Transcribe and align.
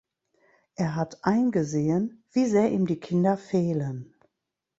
Er 0.73 0.95
hat 0.95 1.23
eingesehen 1.25 2.23
wie 2.31 2.47
sehr 2.47 2.71
ihm 2.71 2.87
die 2.87 2.99
Kinder 2.99 3.37
fehlen. 3.37 4.15